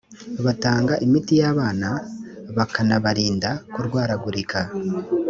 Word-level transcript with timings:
batanga 0.45 0.93
imitiyabana 1.05 1.89
bakanabarinda 2.57 3.49
kurwaragurika. 3.73 4.59